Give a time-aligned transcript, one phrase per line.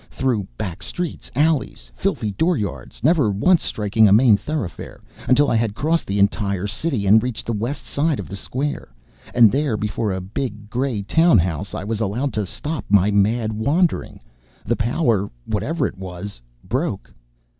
[0.09, 5.75] Through back streets, alleys, filthy dooryards never once striking a main thoroughfare until I had
[5.75, 8.91] crossed the entire city and reached the west side of the square.
[9.35, 13.53] And there, before a big gray town house, I was allowed to stop my mad
[13.53, 14.19] wandering.
[14.65, 17.13] The power, whatever it was, broke.